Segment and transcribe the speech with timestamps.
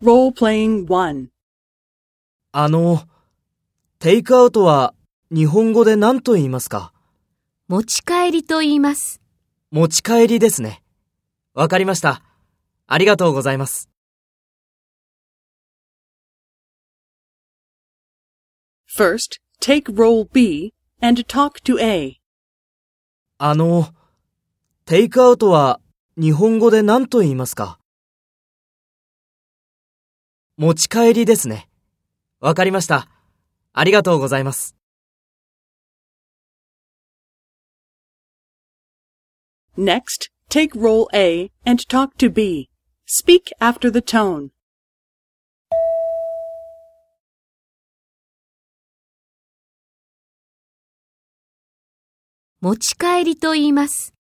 [0.00, 1.26] Role-playing 1.
[2.52, 3.02] あの、
[3.98, 4.94] テイクアウトは
[5.32, 6.92] 日本語で何と言いますか？
[7.66, 9.20] 持ち帰りと言います。
[9.72, 10.84] 持ち帰りですね。
[11.52, 12.22] わかりました。
[12.86, 13.90] ありがとうございます。
[18.96, 22.20] First, take role B and talk to A.
[23.38, 23.88] あの、
[24.84, 25.80] テイクアウトは
[26.16, 27.80] 日本語で何と言いますか？
[30.60, 31.68] 持ち帰りですね。
[32.40, 33.08] わかりました。
[33.72, 34.74] ありがとうございます。
[39.76, 42.68] Next, take role A and talk to B.
[43.06, 44.48] Speak after the tone.
[52.60, 54.17] 持ち帰りと言います。